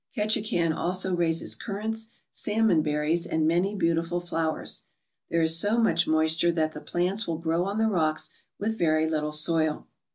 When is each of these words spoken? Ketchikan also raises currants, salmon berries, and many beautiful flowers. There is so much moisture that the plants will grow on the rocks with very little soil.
Ketchikan 0.17 0.75
also 0.75 1.15
raises 1.15 1.53
currants, 1.55 2.07
salmon 2.31 2.81
berries, 2.81 3.27
and 3.27 3.47
many 3.47 3.75
beautiful 3.75 4.19
flowers. 4.19 4.81
There 5.29 5.41
is 5.43 5.59
so 5.59 5.77
much 5.77 6.07
moisture 6.07 6.51
that 6.53 6.71
the 6.71 6.81
plants 6.81 7.27
will 7.27 7.37
grow 7.37 7.65
on 7.65 7.77
the 7.77 7.85
rocks 7.85 8.31
with 8.57 8.79
very 8.79 9.07
little 9.07 9.31
soil. 9.31 9.85